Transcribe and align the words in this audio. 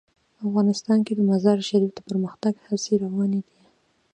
افغانستان 0.45 0.99
کې 1.05 1.13
د 1.15 1.21
مزارشریف 1.31 1.91
د 1.95 1.99
پرمختګ 2.07 2.53
هڅې 2.67 2.93
روانې 3.03 3.39
دي. 3.47 3.61